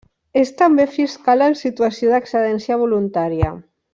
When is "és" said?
0.43-0.51